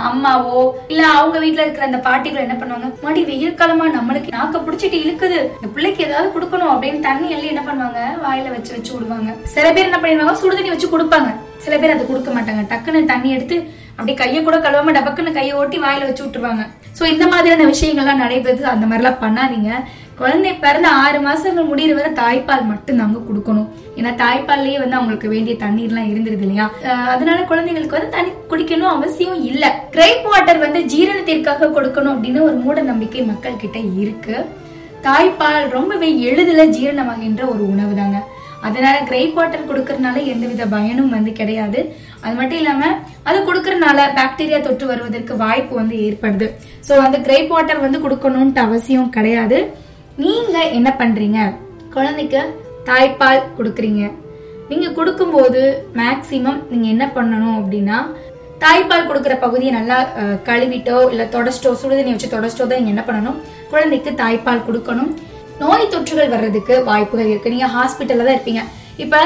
[0.08, 0.58] அம்மாவோ
[0.92, 2.88] இல்ல அவங்க வீட்டுல இருக்கிற அந்த பாட்டிகள் என்ன பண்ணுவாங்க?
[3.06, 5.38] மடி வெயில் காலமா நம்மளுக்கு நாக்க புடிச்சிட்டு இழுக்குது.
[5.58, 8.00] இந்த பிள்ளைக்கு ஏதாவது கொடுக்கணும் அப்படின்னு தண்ணி எல்லாம் என்ன பண்ணுவாங்க?
[8.24, 9.32] வாயில வச்சு வச்சு விடுவாங்க.
[9.54, 10.34] சில பேர் என்ன பண்ணிடுவாங்க?
[10.42, 11.30] சுடுதண்ணி வச்சு கொடுப்பாங்க.
[11.64, 12.64] சில பேர் அதை கொடுக்க மாட்டாங்க.
[12.72, 13.56] டக்குன்னு தண்ணி எடுத்து
[13.96, 16.62] அப்படியே கையை கூட கழுவாம டபக்குன்னு கையை ஓட்டி வாயில வச்சு விட்டுருவாங்க.
[16.98, 18.64] சோ இந்த மாதிரியான விஷயங்கள்லாம் நடைபெறுது.
[18.74, 19.72] அந்த மாதிரிலாம் பண்ணாதீங்க.
[20.20, 23.68] குழந்தை பிறந்த ஆறு மாசங்கள் முடியிற வரை தாய்ப்பால் மட்டும் நாங்க கொடுக்கணும்.
[23.98, 26.66] ஏன்னா தாய்ப்பால்லயே வந்து அவங்களுக்கு வேண்டிய தண்ணீர்லாம் இருந்துருது இல்லையா?
[27.14, 29.64] அதனால குழந்தைங்களுக்கு வந்து தண்ணி குடிக்கணும் அவசியம் இல்ல.
[29.94, 34.36] கிரேப் வாட்டர் வந்து ஜீரணத்திற்காக கொடுக்கணும் அப்படின்னு ஒரு மூட நம்பிக்கை மக்கள் கிட்ட இருக்கு.
[35.08, 38.18] தாய்ப்பால் ரொம்பவே எளிதில் ஜீரணமாகின்ற ஒரு உணவு தாங்க.
[38.68, 41.80] அதனால கிரேப் வாட்டர் கொடுக்கறதுனால எந்தவித பயனும் வந்து கிடையாது.
[42.24, 42.82] அது மட்டும் இல்லாம
[43.28, 46.48] அது கொடுக்கறதுனால பாக்டீரியா தொற்று வருவதற்கு வாய்ப்பு வந்து ஏற்படுது.
[46.88, 49.60] சோ அந்த கிரேப் வாட்டர் வந்து கொடுக்கணும்ட்டு அவசியம் கிடையாது.
[50.22, 51.40] நீங்க என்ன பண்றீங்க?
[51.94, 52.40] குழந்தைக்கு
[52.88, 54.02] தாய்ப்பால் கொடுக்குறீங்க.
[54.70, 55.60] நீங்க கொடுக்கும்போது
[56.00, 57.98] மேக்சிமம் நீங்க என்ன பண்ணணும் அப்படின்னா
[58.64, 59.98] தாய்ப்பால் கொடுக்குற பகுதியை நல்லா
[60.48, 63.38] கழுவிட்டோ இல்ல தொடச்சிட்டோ சுடுதண்ணி வச்சு தொடச்சிட்டோ தான் நீங்க என்ன பண்ணணும்?
[63.72, 65.12] குழந்தைக்கு தாய்ப்பால் கொடுக்கணும்.
[65.62, 67.54] நோய் தொற்றுகள் வர்றதுக்கு வாய்ப்புகள் இருக்கு.
[67.54, 68.64] நீங்க ஹாஸ்பிட்டல்ல தான் இருப்பீங்க.
[69.04, 69.16] இப்ப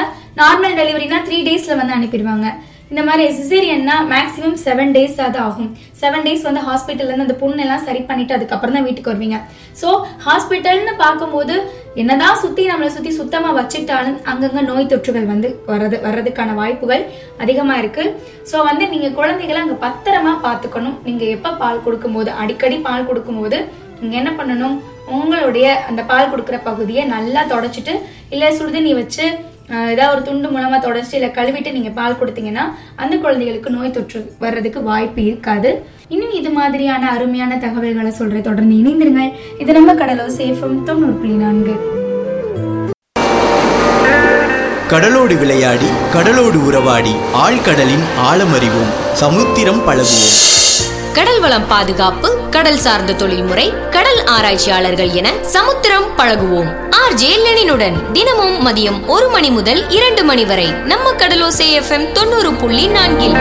[0.41, 2.47] நார்மல் டெலிவரினா த்ரீ டேஸ்ல வந்து அனுப்பிடுவாங்க.
[2.91, 5.69] இந்த மாதிரி சிசேரியன்னா மேக்ஸிமம் செவன் டேஸ் அது ஆகும்.
[6.01, 9.37] செவன் டேஸ் வந்து ஹாஸ்பிட்டல்ல இருந்து அந்த புண்ணெல்லாம் சரி பண்ணிட்டு அதுக்கப்புறம் தான் வீட்டுக்கு வருவீங்க.
[9.79, 9.87] சோ
[10.25, 11.55] ஹாஸ்பிட்டல்னு பார்க்கும்போது
[12.01, 17.03] என்னதான் சுத்தி நம்மளை சுத்தி சுத்தமா வச்சுட்டாலும் அங்கங்க நோய் தொற்றுகள் வந்து வர்றது வர்றதுக்கான வாய்ப்புகள்
[17.45, 18.05] அதிகமா இருக்கு.
[18.51, 23.59] சோ வந்து நீங்க குழந்தைகளை அங்க பத்திரமா பாத்துக்கணும் நீங்க எப்ப பால் கொடுக்கும்போது அடிக்கடி பால் கொடுக்கும்போது
[24.01, 24.77] நீங்க என்ன பண்ணணும்?
[25.15, 27.93] உங்களுடைய அந்த பால் கொடுக்குற பகுதியை நல்லா தொடச்சிட்டு
[28.35, 29.25] இல்ல சுடுதண்ணி வச்சு
[29.69, 34.81] ஏதாவது ஒரு துண்டு மூலமா தொடச்சிட்டு இல்ல கழுவிட்டு நீங்க பால் கொடுத்தீங்கன்னா அந்த குழந்தைகளுக்கு நோய் தொற்று வர்றதுக்கு
[34.83, 35.71] வாய்ப்பு இருக்காது.
[36.07, 39.31] இன்னும் இது மாதிரியான அருமையான தகவல்களை சொல்ற தொடர்ந்து இணைந்திருங்கள்.
[39.63, 41.75] இது நம்ம கடலோ சேஃபம் தொண்ணூறு புள்ளி நான்கு.
[44.93, 47.13] கடலோடு விளையாடி கடலோடு உறவாடி
[47.43, 50.35] ஆழ்கடலின் ஆழமறிவோம் சமுத்திரம் பழகுவோம்.
[51.15, 56.89] கடல் வளம் பாதுகாப்பு கடல் சார்ந்த தொழில்முறை கடல் ஆராய்ச்சியாளர்கள் என சமுத்திரம் பழகுவோம்.
[56.89, 57.13] ஆர்.
[57.15, 63.33] லெனினுடன் தினமும் மதியம் ஒரு மணி முதல் இரண்டு மணி வரை நம்ம கடலோசை எஃப்எம் தொண்ணூறு புள்ளி நான்கில்.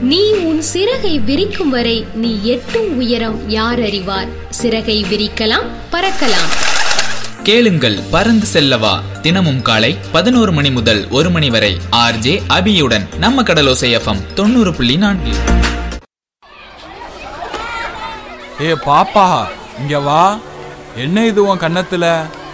[0.00, 4.26] நீ உன் சிறகை விரிக்கும் வரை நீ எட்டும் உயரம் யார் அறிவார்?
[4.50, 6.82] சிறகை விரிக்கலாம் பறக்கலாம்.
[7.46, 8.92] கேளுங்கள் பறந்து செல்லவா.
[9.22, 11.76] தினமும் காலை பதினோரு மணி முதல் ஒரு மணி வரை.
[11.90, 15.32] ஆர்ஜே அபியுடன் நம்ம கடலோசை எஃப்எம் தொண்ணூறு புள்ளி நான்கு.
[18.60, 19.46] ஏ பாப்பா
[19.78, 20.38] இங்க வா.
[20.96, 22.04] என்ன இது உன் கன்னத்துல?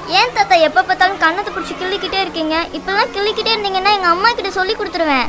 [0.09, 2.67] ஏன் தாத்தா எப்ப பார்த்தாலும் கண்ணத்தை பிடிச்சி கிள்ளிக்கிட்டே இருக்கீங்க?
[2.73, 5.29] இப்பெல்லாம் கிள்ளிக்கிட்டே இருந்தீங்கன்னா எங்க அம்மா கிட்ட சொல்லி கொடுத்துருவேன்.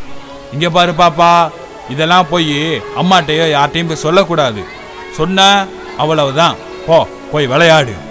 [0.53, 1.51] இங்க பாரு பாப்பா.
[1.89, 4.63] இதெல்லாம் போய் அம்மாட்டையோ யார்ட்டையும் போய் சொல்லக்கூடாது.
[5.11, 5.65] சொன்ன
[5.97, 6.55] அவ்வளவுதான்.
[6.87, 8.09] போ போய் விளையாடு.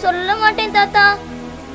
[0.00, 1.16] சொல்ல மாட்டேன் தாத்தா.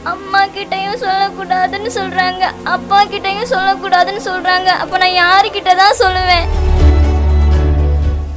[0.04, 2.44] அம்மா கிட்டயும் சொல்லக்கூடாதுன்னு சொல்றாங்க.
[2.64, 4.70] அப்பா கிட்டயும் சொல்லக்கூடாதுன்னு சொல்றாங்க.
[4.84, 6.48] அப்ப நான் யாருக்கிட்ட தான் சொல்லுவேன்?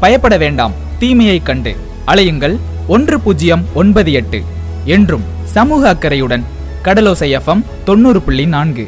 [0.01, 0.75] பயப்பட வேண்டாம்.
[0.99, 2.57] தீமையை கண்டு அலையுங்கள்.
[2.87, 4.42] ஒன்று பூஜ்ஜியம் ஒன்பது எட்டு
[4.85, 6.44] என்றும் சமூக அக்கறையுடன்
[6.85, 8.87] கடலோசை எஃப்எம் தொண்ணூறு புள்ளி நான்கு.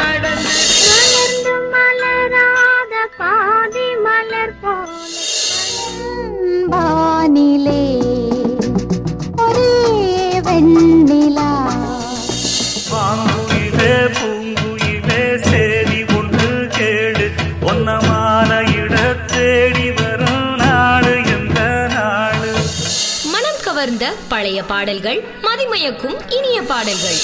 [0.00, 0.52] நடந்து.
[7.26, 7.82] வானிலே
[9.44, 9.68] ஒரே
[10.46, 11.46] வெண்ணிலா.
[12.90, 17.26] பாங்குயிலே பூங்குயிலே சேதி ஒன்று கேடு
[17.70, 18.96] ஒன்னமான இட
[19.32, 21.60] தேடி வரும் நாடு எந்த
[21.94, 22.52] நாடு?
[23.32, 27.20] மனம் கவர்ந்த பழைய பாடல்கள் மதிமயக்கும் இனிய பாடல்கள்.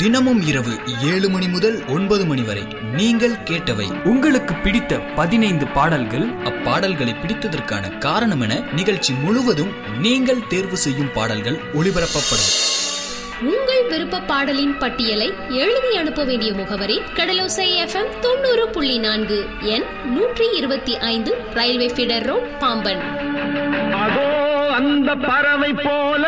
[0.00, 4.04] தினமும் இரவு ஏழு மணி முதல் ஒன்பது மணி வரை நீங்கள் கேட்டவை.
[4.04, 6.26] உங்களுக்கு பிடித்த பதினைந்து பாடல்கள்?
[6.44, 12.50] அப்பாடல்களை பிடித்ததற்கான காரணம் என நிகழ்ச்சி முழுவதும் நீங்கள் தேர்வு செய்யும் பாடல்கள் ஒளிபரப்பப்படும்.
[13.42, 20.48] உங்கள் விருப்ப பாடலின் பட்டியலை எழுதி அனுப்ப வேண்டிய முகவரி கடலோசை எஃப்எம் தொண்ணூறு புள்ளி நான்கு எண் நூற்றி
[20.56, 23.02] இருபத்தி ஐந்து ரயில்வே ஃபீடர் ரோட் பாம்பன்.
[24.74, 26.26] அந்த பறவை போல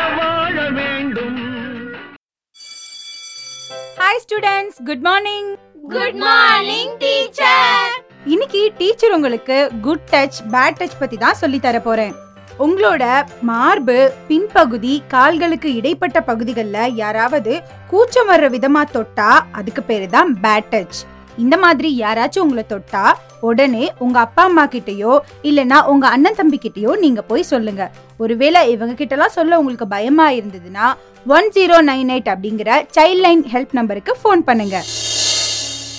[4.13, 5.47] hi students good morning
[5.89, 7.93] good morning teacher
[8.25, 12.13] இன்னைக்கு டீச்சர் உங்களுக்கு குட் டச் பேட் டச் பத்தி தான் சொல்லி தர போறேன்.
[12.59, 13.03] உங்களோட
[13.41, 13.97] மார்பு
[14.27, 20.99] பின்பகுதி கால்களுக்கு இடைப்பட்ட பகுதிகளில் யாராவது கூச்சம் வர்ற விதமா தொட்டா அதுக்கு பேரு தான் பேட் டச்
[21.37, 26.97] இந்த மாதிரி யாராச்சும் உங்களை தொட்டா உடனே உங்க அப்பா அம்மா கிட்டயோ இல்லனா உங்க அண்ணன் தம்பி கிட்டயோ
[26.97, 27.91] நீங்க போய் சொல்லுங்க.
[28.17, 30.93] ஒருவேளை இவங்க கிட்டலாம் சொல்ல உங்களுக்கு பயமா இருந்ததுன்னா
[31.27, 34.83] ஒன் ஜீரோ நைன் எயிட் அப்படிங்கிற சைல்ட் லைன் ஹெல்ப் நம்பருக்கு ஃபோன் பண்ணுங்க.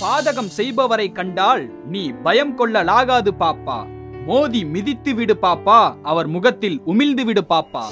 [0.03, 3.87] பாதகம் செய்பவரை கண்டால் நீ பயம் கொள்ளலாகாது பாப்பா.
[4.27, 5.95] மோதி மிதித்து விடு பாப்பா.
[6.03, 7.83] அவர் முகத்தில் உமிழ்ந்து விடு பாப்பா.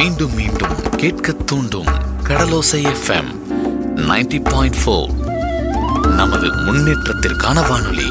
[0.00, 1.88] மீண்டும் மீண்டும் கேட்க தூண்டும்
[2.22, 3.30] கடலோசை எஃப்எம்
[3.96, 5.10] 90.4 பாயிண்ட் ஃபோர்
[6.16, 8.08] நமது முன்னேற்றத்திற்கான வானொலி.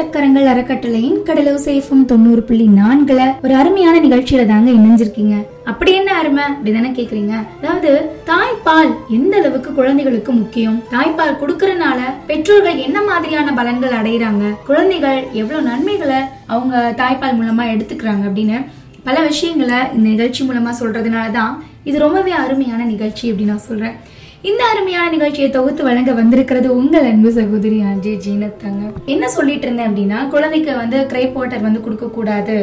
[0.00, 5.34] சக்கரங்கள் அறக்கட்டளையின் அறக்கட்டளையின் கடலோசேஃபம் தொண்ணூறு புள்ளி நான்குல ஒரு அருமையான நிகழ்ச்சியில தாங்க இணைஞ்சிருக்கீங்க.
[5.70, 6.44] அப்படி என்ன அருமை?
[6.52, 7.34] அப்படிதானே கேக்குறீங்க.
[7.60, 7.90] அதாவது
[8.30, 10.78] தாய்ப்பால் எந்த அளவுக்கு குழந்தைகளுக்கு முக்கியம்?
[10.92, 18.58] தாய்ப்பால் கொடுக்கறனால பெற்றோர்கள் என்ன மாதிரியான பலன்கள் அடைகிறாங்க குழந்தைகள் எவ்வளவு நன்மைகளை அவங்க தாய்ப்பால் மூலமா எடுத்துக்கிறாங்க அப்படின்னு
[19.08, 21.52] பல விஷயங்களை இந்த நிகழ்ச்சி மூலமா சொல்றதுனால தான்
[21.84, 23.98] இது ரொம்பவே அருமையான நிகழ்ச்சி அப்படின்னு நான் சொல்றேன்.
[24.48, 28.82] இந்த அருமையான நிகழ்ச்சியை தொகுத்து வழங்க வந்திருக்கிறது உங்கள் அன்பு சகோதரி அஜய் ஜீனத்தங்க.
[29.12, 32.54] என்ன சொல்லிட்டு இருந்தேன் அப்படின்னா குழந்தைக்கு வந்து கிரேப் வாட்டர் வந்து கொடுக்க கூடாது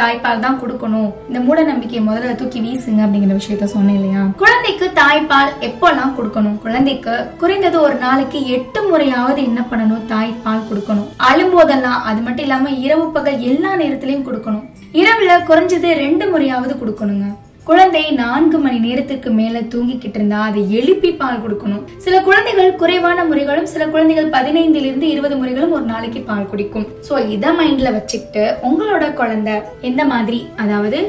[0.00, 1.10] தாய்ப்பால் தான் கொடுக்கணும்.
[1.28, 4.22] இந்த மூட நம்பிக்கையை முதல்ல தூக்கி வீசுங்க அப்படிங்கிற விஷயத்த சொன்னேன் இல்லையா?
[4.42, 6.56] குழந்தைக்கு தாய்ப்பால் எப்போல்லாம் கொடுக்கணும்?
[6.64, 10.02] குழந்தைக்கு குறைந்தது ஒரு நாளைக்கு எட்டு முறையாவது என்ன பண்ணணும்?
[10.14, 11.08] தாய்ப்பால் கொடுக்கணும்.
[11.28, 14.66] அழும்போதெல்லாம் அது மட்டும் இல்லாம இரவு பகல் எல்லா நேரத்திலையும் கொடுக்கணும்.
[15.02, 17.28] இரவுல குறைஞ்சது ரெண்டு முறையாவது கொடுக்கணுங்க.
[17.68, 21.82] குழந்தை நான்கு மணி நேரத்துக்கு மேல தூங்கிக்கிட்டு இருந்தா அதை எழுப்பி பால் கொடுக்கணும்.
[22.04, 26.86] சில குழந்தைகள் குறைவான முறைகளும் சில குழந்தைகள் பதினைந்துல இருந்து இருபது முறைகளும் ஒரு நாளைக்கு பால் குடிக்கும்.
[27.08, 29.56] சோ இத மைண்ட்ல வச்சுக்கிட்டு உங்களோட குழந்தை
[29.90, 30.40] எந்த மாதிரி?
[30.64, 31.00] அதாவது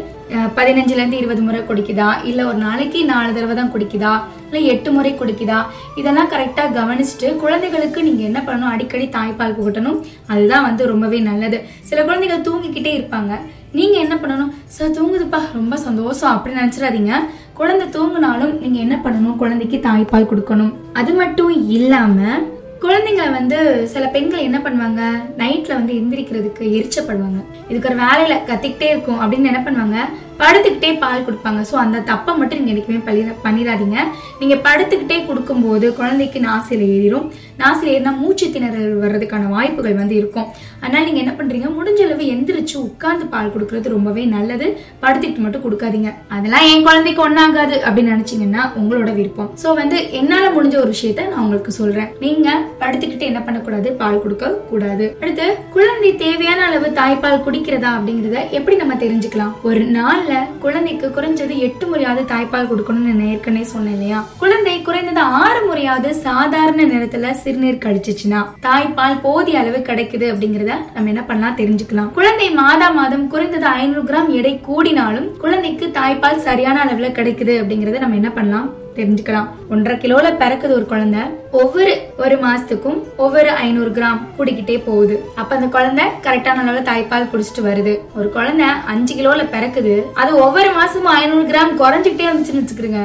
[0.58, 2.10] பதினஞ்சுல இருந்து இருபது முறை குடிக்குதா?
[2.30, 4.14] இல்ல ஒரு நாளைக்கு நாலு தடவை தான் குடிக்குதா?
[4.50, 5.60] இல்ல எட்டு முறை குடிக்குதா?
[6.02, 8.74] இதெல்லாம் கரெக்டா கவனிச்சுட்டு குழந்தைகளுக்கு நீங்க என்ன பண்ணணும்?
[8.76, 10.00] அடிக்கடி தாய்ப்பால் புகட்டணும்.
[10.34, 11.60] அதுதான் வந்து ரொம்பவே நல்லது.
[11.90, 13.34] சில குழந்தைகள் தூங்கிக்கிட்டே இருப்பாங்க.
[13.72, 14.54] நீங்க என்ன பண்ணணும்?
[14.66, 15.40] சார் தூங்குதுப்பா.
[15.54, 16.30] ரொம்ப சந்தோஷம்.
[16.30, 17.14] அப்படி நினைச்சிடாதீங்க.
[17.54, 19.36] குழந்தை தூங்குனாலும் நீங்க என்ன பண்ணணும்?
[19.36, 20.74] குழந்தைக்கு தாய்ப்பால் கொடுக்கணும்.
[20.94, 22.38] அது மட்டும் இல்லாம
[22.82, 25.02] குழந்தைங்களை வந்து சில பெண்கள் என்ன பண்ணுவாங்க?
[25.38, 27.44] நைட்ல வந்து எந்திரிக்கிறதுக்கு எரிச்சப்படுவாங்க.
[27.70, 29.98] இதுக்கு ஒரு வேலையில கத்திக்கிட்டே இருக்கும் அப்படின்னு என்ன பண்ணுவாங்க?
[30.40, 31.62] படுத்துக்கிட்டே பால் கொடுப்பாங்க.
[31.72, 33.98] ஸோ அந்த தப்பை மட்டும் நீங்கள் என்றைக்குமே பள்ளி- பண்ணிடாதீங்க
[34.40, 40.48] நீங்கள் படுத்துக்கிட்டே கொடுக்கும்போது குழந்தைக்கு நாசில் ஏறிடும் நாசில் ஏறினா மூச்சு திணறல் வர்றதுக்கான வாய்ப்புகள் வந்து இருக்கும்.
[40.80, 44.78] அதனால் நீங்கள் என்ன பண்ணுறீங்க முடிஞ்ச அளவு எந்திரிச்சு உட்கார்ந்து பால் கொடுக்கறது ரொம்பவே நல்லது.
[45.02, 46.14] படுத்துக்கிட்டு மட்டும் கொடுக்காதீங்க.
[46.28, 49.50] அதெல்லாம் என் குழந்தைக்கு ஒன்றாகாது அப்படின்னு நினச்சிங்கன்னா உங்களோட விருப்பம்.
[49.64, 53.92] ஸோ வந்து என்னால் முடிஞ்ச ஒரு விஷயத்த நான் உங்களுக்கு சொல்கிறேன் நீங்கள் படுத்துக்கிட்டு என்ன பண்ணக்கூடாது?
[53.94, 59.54] பால் கொடுக்க கூடாது அடுத்து குழந்தை தேவையான அளவு தாய்ப்பால் குடிக்கிறதா அப்படிங்கிறத எப்படி நம்ம தெரிஞ்சுக்கலாம்?
[59.64, 59.84] ஒரு
[60.22, 64.20] நாள்ல குழந்தைக்கு குறைஞ்சது எட்டு முறையாவது தாய்ப்பால் கொடுக்கணும்னு நான் ஏற்கனவே சொன்னேன் இல்லையா?
[64.38, 71.24] குழந்தை குறைந்தது ஆறு முறையாவது சாதாரண நேரத்துல சிறுநீர் கழிச்சிச்சுன்னா தாய்ப்பால் போதிய அளவு கிடைக்குது அப்படிங்கறத நம்ம என்ன
[71.24, 72.12] பண்ணலாம் தெரிஞ்சுக்கலாம்.
[72.12, 78.16] குழந்தை மாதா மாதம் குறைந்தது ஐநூறு கிராம் எடை கூடினாலும் குழந்தைக்கு தாய்ப்பால் சரியான அளவுல கிடைக்குது அப்படிங்கறத நம்ம
[78.16, 79.50] என்ன பண்ணலாம் தெரிஞ்சுக்கலாம்.
[79.74, 81.22] ஒன்றரை கிலோல பிறக்குது ஒரு குழந்தை.
[81.62, 85.16] ஒவ்வொரு ஒரு மாசத்துக்கும் ஒவ்வொரு ஐநூறு கிராம் கூடிக்கிட்டே போகுது.
[85.42, 87.94] அப்ப அந்த குழந்தை கரெக்டான அளவுல தாய்ப்பால் குடிச்சிட்டு வருது.
[88.20, 89.96] ஒரு குழந்தை அஞ்சு கிலோல பிறக்குது.
[90.22, 93.02] அது ஒவ்வொரு மாசமும் ஐநூறு கிராம் குறைஞ்சிக்கிட்டே வந்துச்சுன்னு வச்சுக்கிறீங்க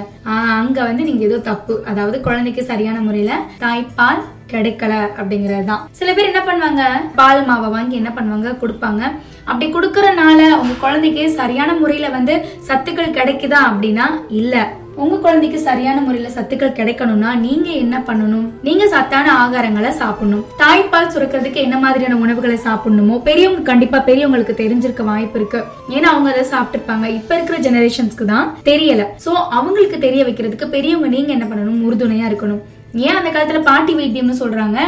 [0.61, 1.77] அங்க வந்து நீங்க ஏதோ தப்பு.
[1.91, 6.83] அதாவது குழந்தைக்கு சரியான முறையில தாய்ப்பால் கிடைக்கல அப்படிங்கறது தான் சில பேர் என்ன பண்ணுவாங்க?
[7.21, 8.51] பால் மாவை வாங்கி என்ன பண்ணுவாங்க?
[8.63, 9.03] கொடுப்பாங்க.
[9.51, 12.35] அப்படி கொடுக்கறனால உங்க குழந்தைக்கு சரியான முறையில வந்து
[12.69, 14.07] சத்துக்கள் கிடைக்குதா அப்படின்னா
[14.41, 14.55] இல்ல.
[15.03, 18.47] உங்க குழந்தைக்கு சரியான முறையில சத்துக்கள் கிடைக்கணும்னா நீங்க என்ன பண்ணணும்?
[18.67, 20.45] நீங்க சத்தான ஆகாரங்களை சாப்பிடணும்.
[20.63, 25.61] தாய்ப்பால் சுரக்கிறதுக்கு என்ன மாதிரியான உணவுகளை சாப்பிடணுமோ பெரியவங்க கண்டிப்பா பெரியவங்களுக்கு தெரிஞ்சிருக்க வாய்ப்பு இருக்கு.
[25.97, 27.09] ஏன்னா அவங்க அதை சாப்பிட்டுருப்பாங்க.
[27.19, 29.05] இப்ப இருக்கிற ஜெனரேஷன்ஸ்க்கு தான் தெரியல.
[29.27, 31.85] சோ அவங்களுக்கு தெரிய வைக்கிறதுக்கு பெரியவங்க நீங்க என்ன பண்ணணும்?
[31.89, 32.63] உறுதுணையா இருக்கணும்.
[33.07, 34.81] ஏன் அந்த காலத்துல பாட்டி வைத்தியம்னு சொல்றாங்க?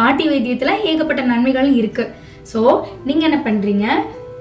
[0.00, 2.06] பாட்டி வைத்தியத்துல ஏகப்பட்ட நன்மைகளும் இருக்கு.
[2.52, 2.60] சோ
[3.08, 3.86] நீங்க என்ன பண்றீங்க?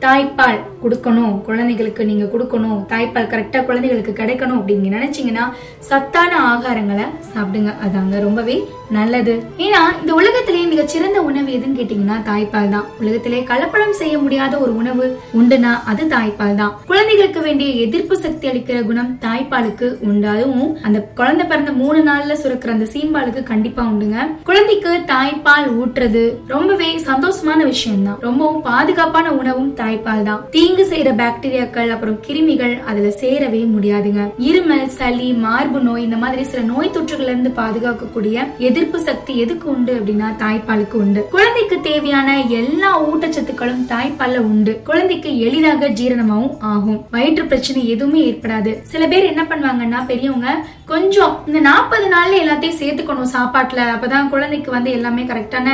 [0.06, 5.44] தாய்ப்பால் கொடுக்கணும் குழந்தைகளுக்கு நீங்க கொடுக்கணும் தாய்ப்பால் கரெக்டா குழந்தைகளுக்கு கிடைக்கணும் அப்படின்னு நினைச்சீங்கன்னா
[5.90, 7.72] சத்தான ஆகாரங்களை சாப்பிடுங்க.
[7.86, 8.56] அதாங்க ரொம்பவே
[8.98, 9.34] நல்லது.
[9.66, 12.88] ஏன்னா இந்த உலகத்திலேயே மிக சிறந்த உணவு எதுன்னு கேட்டீங்கன்னா தாய்ப்பால் தான்.
[13.02, 15.06] உலகத்திலே கலப்படம் செய்ய முடியாத ஒரு உணவு
[15.40, 16.74] உண்டுனா அது தாய்ப்பால் தான்.
[16.90, 22.76] குழந்தைகளுக்கு வேண்டிய எதிர்ப்பு சக்தி அளிக்கிற குணம் தாய்ப்பாலுக்கு உண்டு அதுவும் அந்த குழந்தை பிறந்த மூணு நாள்ல சுரக்கிற
[22.78, 24.28] அந்த சீம்பாலுக்கு கண்டிப்பா உண்டுங்க.
[24.50, 31.10] குழந்தைக்கு தாய்ப்பால் ஊட்டுறது ரொம்பவே சந்தோஷமான விஷயம் தான் ரொம்பவும் பாதுகாப்பான உணவும் தாய் தாய்ப்பால் தான் தீங்கு செய்யற
[31.22, 34.22] பாக்டீரியாக்கள் அப்புறம் கிருமிகள் அதுல சேரவே முடியாதுங்க.
[34.50, 39.94] இருமல் சளி மார்பு நோய் இந்த மாதிரி சில நோய் தொற்றுகள்ல இருந்து பாதுகாக்கக்கூடிய எதிர்ப்பு சக்தி எதுக்கு உண்டு
[40.00, 41.22] அப்படின்னா தாய்ப்பாலுக்கு உண்டு.
[41.36, 44.76] குழந்தைக்கு தேவையான எல்லா ஊட்டச்சத்துக்களும் தாய்ப்பால்ல உண்டு.
[44.90, 47.00] குழந்தைக்கு எளிதாக ஜீரணமாவும் ஆகும்.
[47.16, 48.74] வயிற்று பிரச்சனை எதுவுமே ஏற்படாது.
[48.94, 50.56] சில பேர் என்ன பண்ணுவாங்கன்னா பெரியவங்க
[50.94, 53.82] கொஞ்சம் இந்த நாற்பது நாள்ல எல்லாத்தையும் சேர்த்துக்கணும் சாப்பாட்டுல.
[53.96, 55.68] அப்பதான் குழந்தைக்கு வந்து எல்லாமே கரெக்டான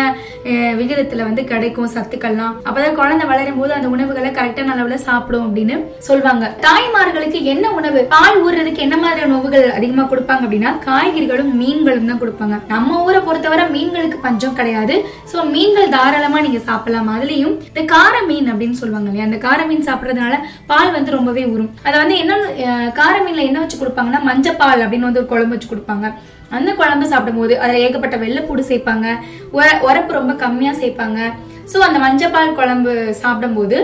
[0.82, 2.58] விகிதத்துல வந்து கிடைக்கும் சத்துக்கள்லாம்.
[2.67, 5.75] அப்பதான் குழந்தை வளரும் போது அந்த உணவு உணவுகளை கரெக்டான அளவுல சாப்பிடும் அப்படின்னு
[6.07, 7.99] சொல்லுவாங்க தாய்மார்களுக்கு என்ன உணவு?
[8.13, 12.57] பால் ஊறுறதுக்கு என்ன மாதிரியான உணவுகள் அதிகமா கொடுப்பாங்க அப்படின்னா காய்கறிகளும் மீன்களும் தான் கொடுப்பாங்க.
[12.73, 14.95] நம்ம ஊரை பொறுத்தவரை மீன்களுக்கு பஞ்சம் கிடையாது.
[15.31, 17.11] சோ மீன்கள் தாராளமா நீங்க சாப்பிடலாம்.
[17.15, 19.27] அதுலயும் இந்த கார மீன் அப்படின்னு சொல்லுவாங்க இல்லையா?
[19.29, 20.37] அந்த கார மீன் சாப்பிடறதுனால
[20.71, 21.69] பால் வந்து ரொம்பவே ஊறும்.
[21.87, 22.39] அதை வந்து என்ன
[23.01, 26.07] கார மீன்ல என்ன வச்சு கொடுப்பாங்கன்னா மஞ்சப்பால் அப்படின்னு வந்து ஒரு குழம்பு வச்சு கொடுப்பாங்க.
[26.57, 29.07] அந்த குழம்பு சாப்பிடும்போது அதுல ஏகப்பட்ட வெள்ளைப்பூடு சேர்ப்பாங்க.
[29.89, 31.19] உரப்பு ரொம்ப கம்மியா சேர்ப்பாங்க.
[31.71, 33.77] ஸோ அந்த மஞ்சப்பால் குழம்பு சாப்பிடும்போது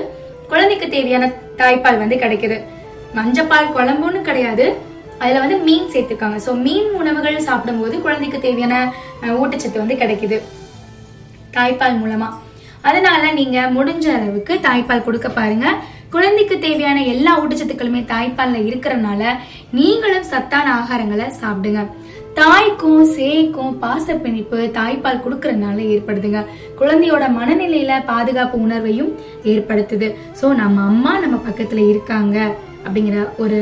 [0.51, 1.25] குழந்தைக்கு தேவையான
[1.59, 2.57] தாய்ப்பால் வந்து கிடைக்குது.
[3.17, 4.65] மஞ்சப்பால் குழம்புன்னு கிடையாது.
[5.21, 8.75] அதுல வந்து மீன் சேர்த்துருக்காங்க ஸோ மீன் உணவுகள் சாப்பிடும்போது குழந்தைக்கு தேவையான
[9.41, 10.37] ஊட்டச்சத்து வந்து கிடைக்குது.
[11.57, 12.29] தாய்ப்பால் மூலமா.
[12.89, 15.67] அதனால நீங்க முடிஞ்ச அளவுக்கு தாய்ப்பால் கொடுக்க பாருங்க.
[16.15, 19.21] குழந்தைக்கு தேவையான எல்லா ஊட்டச்சத்துக்களுமே தாய்ப்பால்ல இருக்கிறனால
[19.79, 21.83] நீங்களும் சத்தான ஆகாரங்களை சாப்பிடுங்க.
[22.39, 26.39] தாய்க்கும் சேய்க்கும் பாசப்பிணிப்பு தாய்ப்பால் கொடுக்கறதுனால ஏற்படுதுங்க.
[26.79, 29.11] குழந்தையோட மனநிலையில பாதுகாப்பு உணர்வையும்
[29.51, 30.07] ஏற்படுத்துது.
[30.39, 32.37] சோ நம்ம அம்மா நம்ம பக்கத்துல இருக்காங்க
[32.85, 33.59] அப்படிங்கிற ஒரு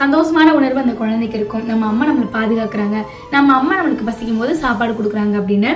[0.00, 1.66] சந்தோஷமான உணர்வு அந்த குழந்தைக்கு இருக்கும்.
[1.70, 3.00] நம்ம அம்மா நம்மளை பாதுகாக்கிறாங்க.
[3.34, 5.72] நம்ம அம்மா நம்மளுக்கு பசிக்கும் போது சாப்பாடு கொடுக்குறாங்க அப்படின்னு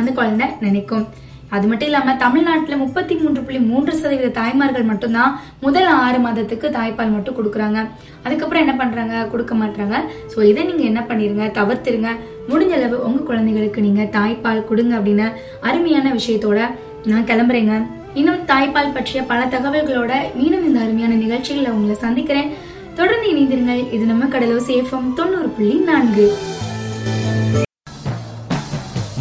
[0.00, 1.06] அந்த குழந்தை நினைக்கும்.
[1.56, 5.32] அது மட்டும் இல்லாம தமிழ்நாட்டுல முப்பத்தி மூன்று புள்ளி மூன்று சதவீத தாய்மார்கள் மட்டும்தான்
[5.64, 7.78] முதல் ஆறு மாதத்துக்கு தாய்ப்பால் மட்டும் கொடுக்குறாங்க.
[8.24, 9.14] அதுக்கப்புறம் என்ன பண்றாங்க?
[9.32, 9.96] கொடுக்க மாட்டாங்க
[10.32, 11.46] ஸோ இதை நீங்க என்ன பண்ணிருங்க?
[11.58, 12.10] தவிர்த்துருங்க.
[12.50, 15.28] முடிஞ்ச அளவு உங்க குழந்தைகளுக்கு நீங்க தாய்ப்பால் கொடுங்க அப்படின்னு
[15.70, 16.60] அருமையான விஷயத்தோட
[17.10, 17.74] நான் கிளம்புறேங்க.
[18.20, 22.52] இன்னும் தாய்ப்பால் பற்றிய பல தகவல்களோட மீண்டும் இந்த அருமையான நிகழ்ச்சிகளை உங்களை சந்திக்கிறேன்.
[23.00, 23.82] தொடர்ந்து இணைந்திருங்கள்.
[23.96, 26.28] இது நம்ம கடலோ சேஃபம் தொண்ணூறு புள்ளி நான்கு.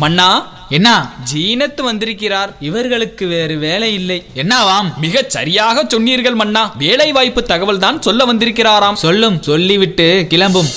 [0.04, 0.30] மன்னா
[0.70, 1.10] என்ன?
[1.34, 2.56] ஜீனத் வந்திருக்கிறார்.
[2.60, 4.26] இவர்களுக்கு வேறு வேலை இல்லை.
[4.36, 4.96] என்னவாம்?
[4.98, 6.74] மிகச் சரியாக சொன்னீர்கள் மன்னா.
[6.78, 8.94] வேலை வாய்ப்பு தகவல் தான் சொல்ல வந்திருக்கிறாராம்.
[8.94, 10.68] சொல்லும் சொல்லிவிட்டு கிளம்பும்.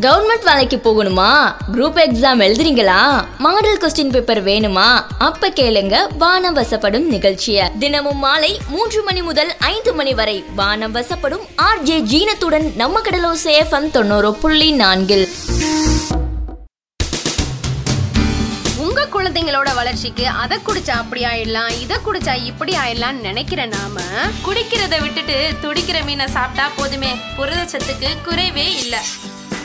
[0.00, 1.54] கவர்மெண்ட் வேலைக்கு போகணுமா?
[1.72, 3.24] குரூப் எக்ஸாம் எழுதுறீங்களா?
[3.38, 5.04] மாடல் கொஸ்டின் பேப்பர் வேணுமா?
[5.18, 7.78] அப்ப கேளுங்க வானம் வசப்படும் நிகழ்ச்சிய.
[7.78, 13.90] தினமும் மாலை மூன்று மணி முதல் ஐந்து மணி வரை வானம் வசப்படும் ஆர்ஜே ஜீனத்துடன் நம்ம கடலோ சேஃபம்
[13.90, 15.28] தொண்ணூறு புள்ளி நான்கில்.
[19.48, 24.00] குழந்தைங்களோட வளர்ச்சிக்கு அதை குடிச்சா அப்படி ஆயிடலாம் இதை குடிச்சா இப்படி ஆயிடலாம் நினைக்கிற நாம
[24.46, 27.12] குடிக்கிறத விட்டுட்டு துடிக்கிற மீனை சாப்பிட்டா போதுமே.
[27.38, 28.96] புரதச்சத்துக்கு குறைவே இல்ல.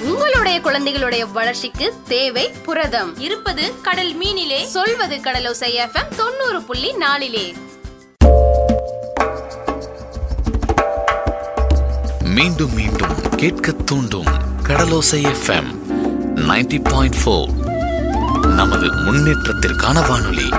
[0.02, 3.12] உங்களுடைய குழந்தைகளுடைய வளர்ச்சிக்கு தேவை புரதம்.
[3.20, 7.46] இருப்பது கடல் மீனிலே சொல்வது கடலோசை எஃப்எம் தொண்ணூறு புள்ளி நாலிலே.
[12.30, 14.32] மீண்டும் மீண்டும் கேட்க தூண்டும்
[14.64, 15.72] கடலோசை எஃப்எம்
[16.36, 17.16] 90.4 பாயிண்ட்
[18.64, 20.50] நமது முன்னேற்றத்திற்கான வானொலி.